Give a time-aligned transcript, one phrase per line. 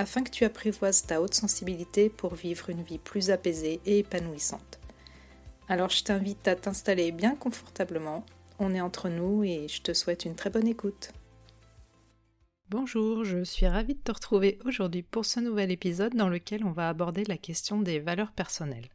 [0.00, 4.80] afin que tu apprivoises ta haute sensibilité pour vivre une vie plus apaisée et épanouissante.
[5.68, 8.24] Alors je t'invite à t'installer bien confortablement,
[8.58, 11.12] on est entre nous et je te souhaite une très bonne écoute.
[12.70, 16.72] Bonjour, je suis ravie de te retrouver aujourd'hui pour ce nouvel épisode dans lequel on
[16.72, 18.88] va aborder la question des valeurs personnelles.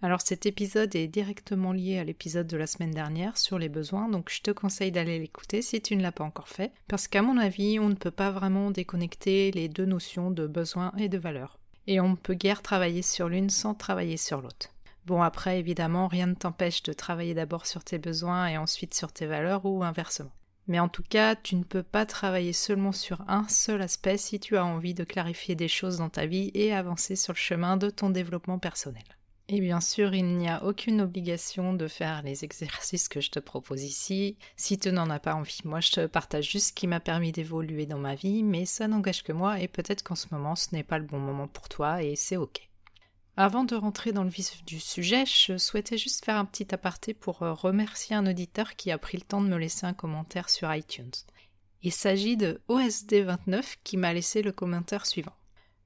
[0.00, 4.08] Alors cet épisode est directement lié à l'épisode de la semaine dernière sur les besoins,
[4.08, 7.20] donc je te conseille d'aller l'écouter si tu ne l'as pas encore fait, parce qu'à
[7.20, 11.18] mon avis, on ne peut pas vraiment déconnecter les deux notions de besoin et de
[11.18, 11.58] valeur.
[11.88, 14.68] Et on ne peut guère travailler sur l'une sans travailler sur l'autre.
[15.04, 19.10] Bon après, évidemment, rien ne t'empêche de travailler d'abord sur tes besoins et ensuite sur
[19.10, 20.32] tes valeurs ou inversement.
[20.68, 24.38] Mais en tout cas, tu ne peux pas travailler seulement sur un seul aspect si
[24.38, 27.78] tu as envie de clarifier des choses dans ta vie et avancer sur le chemin
[27.78, 29.17] de ton développement personnel.
[29.50, 33.38] Et bien sûr, il n'y a aucune obligation de faire les exercices que je te
[33.38, 35.60] propose ici si tu n'en as pas envie.
[35.64, 38.88] Moi, je te partage juste ce qui m'a permis d'évoluer dans ma vie, mais ça
[38.88, 41.70] n'engage que moi et peut-être qu'en ce moment, ce n'est pas le bon moment pour
[41.70, 42.68] toi et c'est ok.
[43.38, 47.14] Avant de rentrer dans le vif du sujet, je souhaitais juste faire un petit aparté
[47.14, 50.50] pour euh, remercier un auditeur qui a pris le temps de me laisser un commentaire
[50.50, 51.12] sur iTunes.
[51.82, 55.36] Il s'agit de OSD29 qui m'a laissé le commentaire suivant.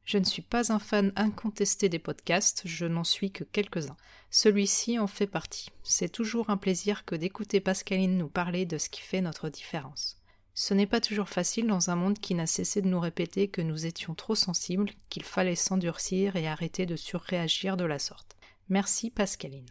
[0.05, 3.97] Je ne suis pas un fan incontesté des podcasts, je n'en suis que quelques-uns.
[4.31, 5.70] Celui-ci en fait partie.
[5.83, 10.19] C'est toujours un plaisir que d'écouter Pascaline nous parler de ce qui fait notre différence.
[10.55, 13.63] Ce n'est pas toujours facile dans un monde qui n'a cessé de nous répéter que
[13.63, 18.36] nous étions trop sensibles, qu'il fallait s'endurcir et arrêter de surréagir de la sorte.
[18.69, 19.70] Merci Pascaline.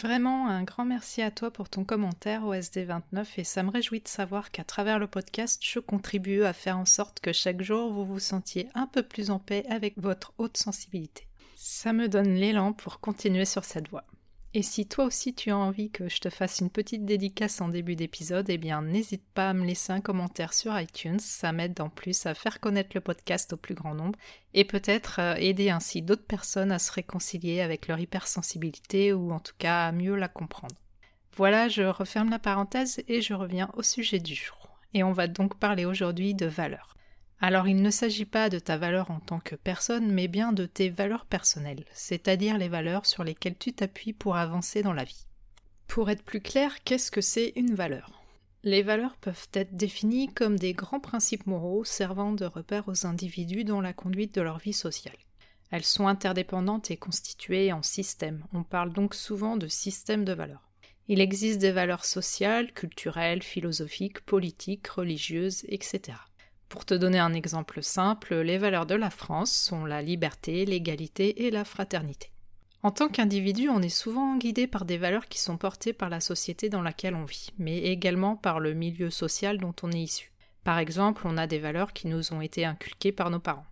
[0.00, 4.00] Vraiment un grand merci à toi pour ton commentaire au SD29 et ça me réjouit
[4.00, 7.90] de savoir qu'à travers le podcast, je contribue à faire en sorte que chaque jour
[7.90, 11.26] vous vous sentiez un peu plus en paix avec votre haute sensibilité.
[11.56, 14.04] Ça me donne l'élan pour continuer sur cette voie.
[14.54, 17.68] Et si toi aussi tu as envie que je te fasse une petite dédicace en
[17.68, 21.78] début d'épisode, eh bien n'hésite pas à me laisser un commentaire sur iTunes, ça m'aide
[21.82, 24.18] en plus à faire connaître le podcast au plus grand nombre
[24.54, 29.38] et peut-être euh, aider ainsi d'autres personnes à se réconcilier avec leur hypersensibilité ou en
[29.38, 30.76] tout cas à mieux la comprendre.
[31.36, 34.78] Voilà, je referme la parenthèse et je reviens au sujet du jour.
[34.94, 36.96] Et on va donc parler aujourd'hui de valeurs.
[37.40, 40.66] Alors il ne s'agit pas de ta valeur en tant que personne, mais bien de
[40.66, 45.26] tes valeurs personnelles, c'est-à-dire les valeurs sur lesquelles tu t'appuies pour avancer dans la vie.
[45.86, 48.22] Pour être plus clair, qu'est-ce que c'est une valeur?
[48.64, 53.62] Les valeurs peuvent être définies comme des grands principes moraux servant de repère aux individus
[53.62, 55.16] dans la conduite de leur vie sociale.
[55.70, 58.44] Elles sont interdépendantes et constituées en systèmes.
[58.52, 60.68] On parle donc souvent de système de valeurs.
[61.06, 66.18] Il existe des valeurs sociales, culturelles, philosophiques, politiques, religieuses, etc.
[66.68, 71.46] Pour te donner un exemple simple, les valeurs de la France sont la liberté, l'égalité
[71.46, 72.30] et la fraternité.
[72.82, 76.20] En tant qu'individu, on est souvent guidé par des valeurs qui sont portées par la
[76.20, 80.30] société dans laquelle on vit, mais également par le milieu social dont on est issu.
[80.62, 83.66] Par exemple, on a des valeurs qui nous ont été inculquées par nos parents.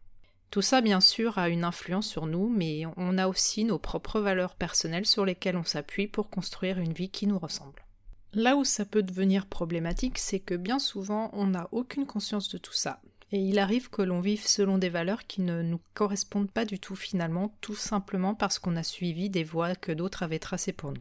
[0.51, 4.21] Tout ça, bien sûr, a une influence sur nous, mais on a aussi nos propres
[4.21, 7.86] valeurs personnelles sur lesquelles on s'appuie pour construire une vie qui nous ressemble.
[8.37, 12.59] Là où ça peut devenir problématique, c'est que bien souvent on n'a aucune conscience de
[12.59, 13.01] tout ça.
[13.33, 16.79] Et il arrive que l'on vive selon des valeurs qui ne nous correspondent pas du
[16.79, 20.93] tout finalement, tout simplement parce qu'on a suivi des voies que d'autres avaient tracées pour
[20.93, 21.01] nous.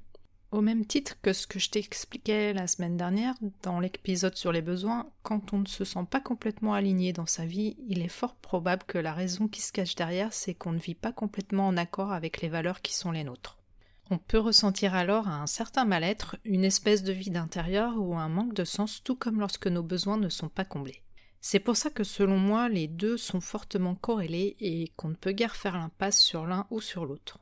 [0.54, 4.62] Au même titre que ce que je t'expliquais la semaine dernière dans l'épisode sur les
[4.62, 8.36] besoins, quand on ne se sent pas complètement aligné dans sa vie, il est fort
[8.36, 11.76] probable que la raison qui se cache derrière, c'est qu'on ne vit pas complètement en
[11.76, 13.58] accord avec les valeurs qui sont les nôtres.
[14.12, 18.54] On peut ressentir alors un certain mal-être, une espèce de vide intérieur ou un manque
[18.54, 21.02] de sens, tout comme lorsque nos besoins ne sont pas comblés.
[21.42, 25.32] C'est pour ça que selon moi, les deux sont fortement corrélés et qu'on ne peut
[25.32, 27.40] guère faire l'impasse sur l'un ou sur l'autre.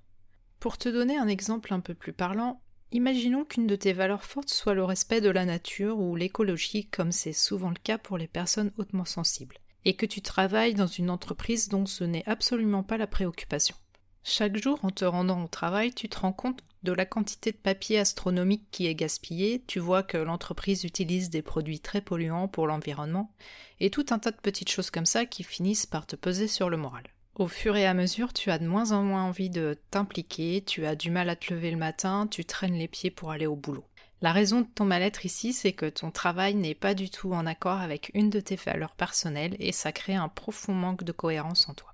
[0.60, 2.62] Pour te donner un exemple un peu plus parlant,
[2.92, 7.12] imaginons qu'une de tes valeurs fortes soit le respect de la nature ou l'écologie, comme
[7.12, 11.10] c'est souvent le cas pour les personnes hautement sensibles, et que tu travailles dans une
[11.10, 13.76] entreprise dont ce n'est absolument pas la préoccupation.
[14.26, 17.58] Chaque jour, en te rendant au travail, tu te rends compte de la quantité de
[17.58, 22.66] papier astronomique qui est gaspillé, tu vois que l'entreprise utilise des produits très polluants pour
[22.66, 23.34] l'environnement,
[23.82, 26.70] et tout un tas de petites choses comme ça qui finissent par te peser sur
[26.70, 27.04] le moral.
[27.36, 30.86] Au fur et à mesure, tu as de moins en moins envie de t'impliquer, tu
[30.86, 33.56] as du mal à te lever le matin, tu traînes les pieds pour aller au
[33.56, 33.86] boulot.
[34.22, 37.46] La raison de ton mal-être ici, c'est que ton travail n'est pas du tout en
[37.46, 41.68] accord avec une de tes valeurs personnelles et ça crée un profond manque de cohérence
[41.68, 41.93] en toi.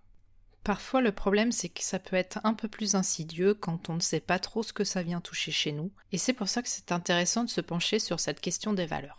[0.64, 4.02] Parfois le problème c'est que ça peut être un peu plus insidieux quand on ne
[4.02, 6.70] sait pas trop ce que ça vient toucher chez nous, et c'est pour ça que
[6.70, 9.18] c'est intéressant de se pencher sur cette question des valeurs.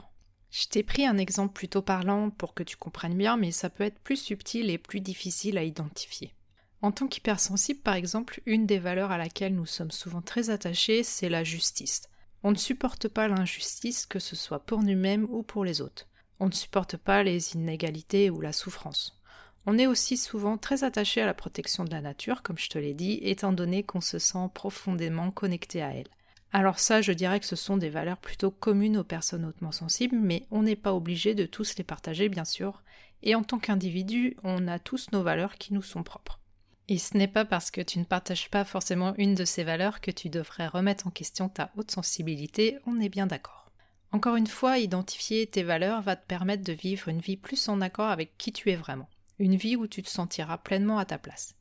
[0.51, 3.85] Je t'ai pris un exemple plutôt parlant pour que tu comprennes bien, mais ça peut
[3.85, 6.35] être plus subtil et plus difficile à identifier.
[6.83, 11.03] En tant qu'hypersensible, par exemple, une des valeurs à laquelle nous sommes souvent très attachés,
[11.03, 12.03] c'est la justice.
[12.43, 16.07] On ne supporte pas l'injustice, que ce soit pour nous-mêmes ou pour les autres.
[16.41, 19.20] On ne supporte pas les inégalités ou la souffrance.
[19.67, 22.79] On est aussi souvent très attaché à la protection de la nature, comme je te
[22.79, 26.09] l'ai dit, étant donné qu'on se sent profondément connecté à elle.
[26.53, 30.17] Alors ça, je dirais que ce sont des valeurs plutôt communes aux personnes hautement sensibles,
[30.17, 32.83] mais on n'est pas obligé de tous les partager, bien sûr,
[33.23, 36.41] et en tant qu'individu, on a tous nos valeurs qui nous sont propres.
[36.89, 40.01] Et ce n'est pas parce que tu ne partages pas forcément une de ces valeurs
[40.01, 43.71] que tu devrais remettre en question ta haute sensibilité, on est bien d'accord.
[44.11, 47.81] Encore une fois, identifier tes valeurs va te permettre de vivre une vie plus en
[47.81, 49.09] accord avec qui tu es vraiment,
[49.41, 51.57] une vie où tu te sentiras pleinement à ta place.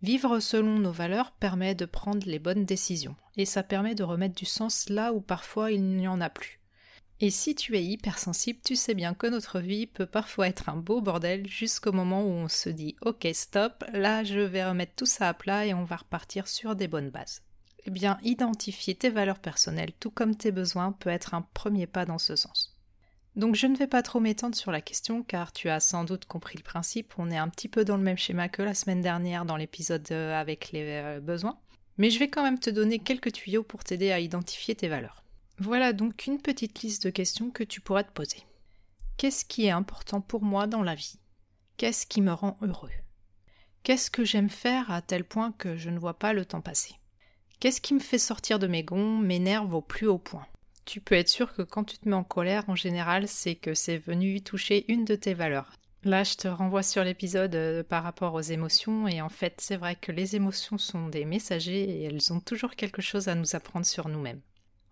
[0.00, 4.34] Vivre selon nos valeurs permet de prendre les bonnes décisions, et ça permet de remettre
[4.34, 6.58] du sens là où parfois il n'y en a plus.
[7.20, 10.76] Et si tu es hypersensible, tu sais bien que notre vie peut parfois être un
[10.76, 15.06] beau bordel jusqu'au moment où on se dit ok stop, là je vais remettre tout
[15.06, 17.42] ça à plat et on va repartir sur des bonnes bases.
[17.84, 22.04] Eh bien, identifier tes valeurs personnelles, tout comme tes besoins, peut être un premier pas
[22.04, 22.77] dans ce sens.
[23.38, 26.24] Donc je ne vais pas trop m'étendre sur la question car tu as sans doute
[26.24, 29.00] compris le principe, on est un petit peu dans le même schéma que la semaine
[29.00, 31.56] dernière dans l'épisode euh, avec les euh, besoins,
[31.98, 35.22] mais je vais quand même te donner quelques tuyaux pour t'aider à identifier tes valeurs.
[35.60, 38.42] Voilà donc une petite liste de questions que tu pourras te poser.
[39.18, 41.20] Qu'est-ce qui est important pour moi dans la vie?
[41.76, 42.90] Qu'est-ce qui me rend heureux?
[43.84, 46.96] Qu'est-ce que j'aime faire à tel point que je ne vois pas le temps passer?
[47.60, 50.46] Qu'est-ce qui me fait sortir de mes gonds, m'énerve au plus haut point?
[50.88, 53.74] Tu peux être sûr que quand tu te mets en colère, en général, c'est que
[53.74, 55.70] c'est venu toucher une de tes valeurs.
[56.02, 59.76] Là, je te renvoie sur l'épisode euh, par rapport aux émotions, et en fait, c'est
[59.76, 63.54] vrai que les émotions sont des messagers et elles ont toujours quelque chose à nous
[63.54, 64.40] apprendre sur nous-mêmes.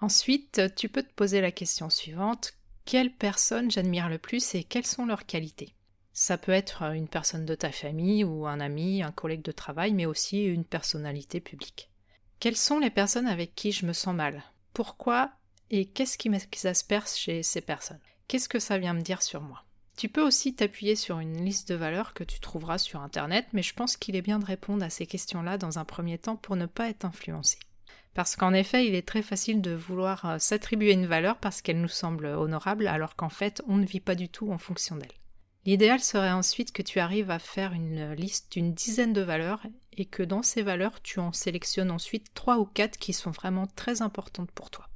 [0.03, 2.53] Ensuite, tu peux te poser la question suivante
[2.85, 5.73] quelle personne j'admire le plus et quelles sont leurs qualités?
[6.13, 9.95] Ça peut être une personne de ta famille ou un ami, un collègue de travail,
[9.95, 11.91] mais aussi une personnalité publique.
[12.39, 14.45] Quelles sont les personnes avec qui je me sens mal?
[14.75, 15.33] Pourquoi
[15.71, 18.01] et qu'est-ce qui m'exasperse chez ces personnes?
[18.29, 19.65] Qu'est-ce que ça vient me dire sur moi?
[19.97, 23.63] Tu peux aussi t'appuyer sur une liste de valeurs que tu trouveras sur Internet, mais
[23.63, 26.57] je pense qu'il est bien de répondre à ces questions-là dans un premier temps pour
[26.57, 27.59] ne pas être influencé.
[28.13, 31.81] Parce qu'en effet, il est très facile de vouloir euh, s'attribuer une valeur parce qu'elle
[31.81, 35.13] nous semble honorable, alors qu'en fait, on ne vit pas du tout en fonction d'elle.
[35.67, 39.67] L'idéal serait ensuite que tu arrives à faire une liste d'une dizaine de valeurs
[39.97, 43.67] et que dans ces valeurs tu en sélectionnes ensuite trois ou quatre qui sont vraiment
[43.67, 44.89] très importantes pour toi.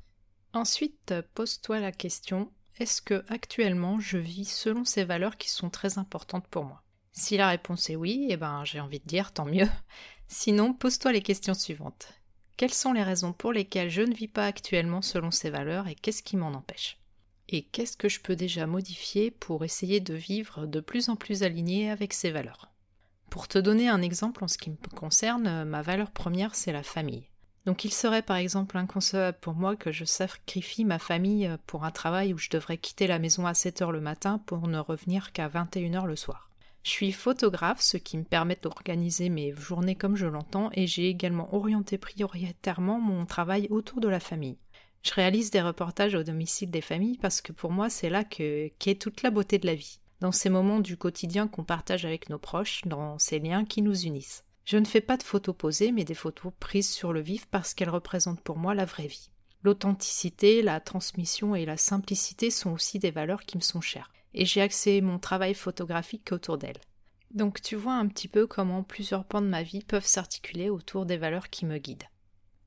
[0.52, 2.50] Ensuite, pose-toi la question
[2.80, 6.82] est-ce que actuellement je vis selon ces valeurs qui sont très importantes pour moi?
[7.12, 9.68] Si la réponse est oui, eh ben j'ai envie de dire tant mieux.
[10.28, 12.08] Sinon, pose-toi les questions suivantes.
[12.56, 15.94] Quelles sont les raisons pour lesquelles je ne vis pas actuellement selon ces valeurs et
[15.94, 16.98] qu'est-ce qui m'en empêche?
[17.50, 21.42] Et qu'est-ce que je peux déjà modifier pour essayer de vivre de plus en plus
[21.42, 22.72] aligné avec ces valeurs?
[23.28, 26.82] Pour te donner un exemple en ce qui me concerne, ma valeur première c'est la
[26.82, 27.28] famille.
[27.66, 31.90] Donc il serait par exemple inconcevable pour moi que je sacrifie ma famille pour un
[31.90, 35.32] travail où je devrais quitter la maison à 7 heures le matin pour ne revenir
[35.32, 36.50] qu'à 21 heures le soir.
[36.82, 41.08] Je suis photographe, ce qui me permet d'organiser mes journées comme je l'entends, et j'ai
[41.08, 44.56] également orienté prioritairement mon travail autour de la famille.
[45.02, 49.00] Je réalise des reportages au domicile des familles parce que pour moi c'est là qu'est
[49.00, 52.38] toute la beauté de la vie, dans ces moments du quotidien qu'on partage avec nos
[52.38, 54.44] proches, dans ces liens qui nous unissent.
[54.70, 57.74] Je ne fais pas de photos posées, mais des photos prises sur le vif parce
[57.74, 59.32] qu'elles représentent pour moi la vraie vie.
[59.64, 64.46] L'authenticité, la transmission et la simplicité sont aussi des valeurs qui me sont chères, et
[64.46, 66.80] j'ai axé mon travail photographique autour d'elles.
[67.32, 71.04] Donc tu vois un petit peu comment plusieurs pans de ma vie peuvent s'articuler autour
[71.04, 72.06] des valeurs qui me guident.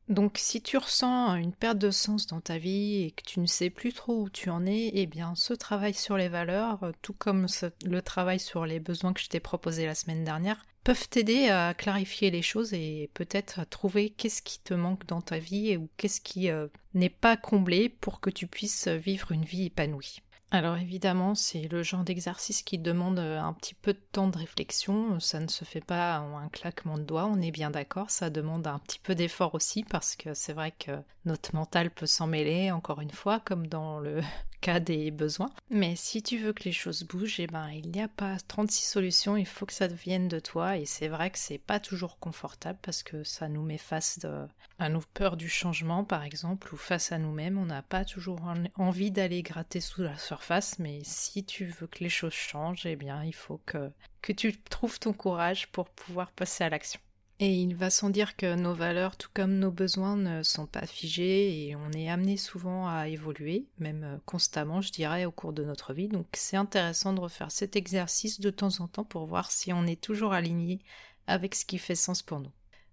[0.09, 3.45] Donc si tu ressens une perte de sens dans ta vie et que tu ne
[3.45, 7.13] sais plus trop où tu en es, eh bien ce travail sur les valeurs, tout
[7.13, 7.47] comme
[7.85, 11.73] le travail sur les besoins que je t'ai proposé la semaine dernière, peuvent t'aider à
[11.73, 15.89] clarifier les choses et peut-être à trouver qu'est-ce qui te manque dans ta vie ou
[15.95, 20.21] qu'est-ce qui euh, n'est pas comblé pour que tu puisses vivre une vie épanouie.
[20.53, 24.37] Alors évidemment, c'est le genre d'exercice qui demande euh, un petit peu de temps de
[24.37, 28.11] réflexion, ça ne se fait pas en un claquement de doigts, on est bien d'accord,
[28.11, 30.91] ça demande un petit peu d'effort aussi parce que c'est vrai que
[31.25, 34.21] notre mental peut s'en mêler, encore une fois, comme dans le
[34.63, 35.49] cas des besoins.
[35.69, 38.85] Mais si tu veux que les choses bougent, eh ben, il n'y a pas 36
[38.85, 40.77] solutions, il faut que ça vienne de toi.
[40.77, 44.25] Et c'est vrai que c'est pas toujours confortable parce que ça nous met face
[44.79, 47.57] à nos peurs du changement, par exemple, ou face à nous-mêmes.
[47.57, 48.39] On n'a pas toujours
[48.75, 52.95] envie d'aller gratter sous la surface, mais si tu veux que les choses changent, eh
[52.95, 53.91] bien, il faut que,
[54.21, 57.01] que tu trouves ton courage pour pouvoir passer à l'action.
[57.39, 60.85] Et il va sans dire que nos valeurs, tout comme nos besoins, ne sont pas
[60.85, 65.51] figés et on est amené souvent à évoluer, même euh, constamment, je dirais, au cours
[65.51, 66.07] de notre vie.
[66.07, 69.85] Donc c'est intéressant de refaire cet exercice de temps en temps pour voir si on
[69.85, 70.79] est toujours aligné
[71.27, 72.51] avec ce qui fait sens pour nous.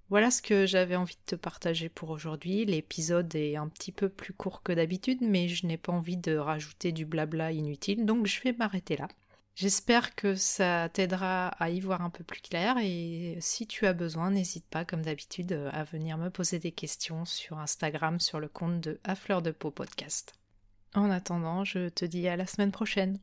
[0.08, 2.64] Voilà ce que j'avais envie de te partager pour aujourd'hui.
[2.64, 6.36] L'épisode est un petit peu plus court que d'habitude, mais je n'ai pas envie de
[6.36, 9.06] rajouter du blabla inutile, donc je vais m'arrêter là.
[9.60, 13.92] J'espère que ça t'aidera à y voir un peu plus clair et si tu as
[13.92, 18.48] besoin, n'hésite pas comme d'habitude à venir me poser des questions sur Instagram sur le
[18.48, 20.32] compte de A Fleur de Peau Podcast.
[20.94, 23.18] En attendant, je te dis à la semaine prochaine.